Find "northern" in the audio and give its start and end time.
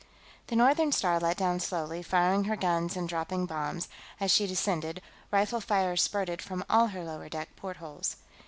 0.55-0.91